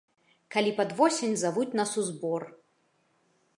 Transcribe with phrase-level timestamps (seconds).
[0.55, 2.49] Калі пад восень завуць нас у збор.